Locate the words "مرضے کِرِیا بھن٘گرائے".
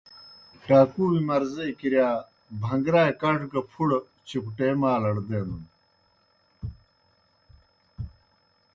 1.27-3.13